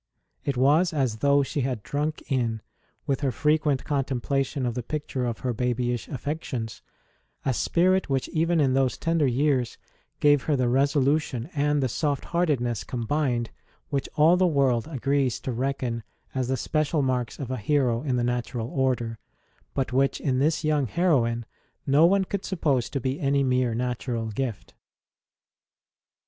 It 0.43 0.57
was 0.57 0.93
as 0.93 1.17
though 1.17 1.43
she 1.43 1.61
had 1.61 1.83
drunk 1.83 2.23
in, 2.27 2.63
with 3.05 3.19
her 3.21 3.31
frequent 3.31 3.83
contemplation 3.83 4.65
of 4.65 4.73
the 4.73 4.81
picture 4.81 5.25
of 5.27 5.41
her 5.41 5.53
babyish 5.53 6.07
affections, 6.07 6.81
a 7.45 7.53
spirit 7.53 8.09
which 8.09 8.27
even 8.29 8.59
in 8.59 8.73
these 8.73 8.97
tender 8.97 9.27
years 9.27 9.77
gave 10.19 10.41
her 10.45 10.55
the 10.55 10.69
resolution 10.69 11.51
and 11.53 11.83
the 11.83 11.87
soft 11.87 12.25
heartedness 12.25 12.83
combined 12.83 13.51
which 13.89 14.09
all 14.15 14.37
the 14.37 14.47
world 14.47 14.87
agrees 14.87 15.39
to 15.41 15.51
reckon 15.51 16.01
as 16.33 16.47
the 16.47 16.57
special 16.57 17.03
marks 17.03 17.37
of 17.37 17.51
a 17.51 17.57
hero 17.57 18.01
in 18.01 18.15
the 18.15 18.23
natural 18.23 18.69
order, 18.69 19.19
but 19.75 19.93
which 19.93 20.19
in 20.19 20.39
this 20.39 20.63
young 20.63 20.87
heroine 20.87 21.45
no 21.85 22.07
one 22.07 22.25
could 22.25 22.43
suppose 22.43 22.89
to 22.89 22.99
be 22.99 23.19
any 23.19 23.43
mere 23.43 23.75
natural 23.75 24.29
gift. 24.29 24.73